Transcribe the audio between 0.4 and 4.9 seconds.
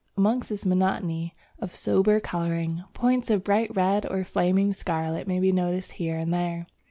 this monotony of sober colouring, points of bright red or flaming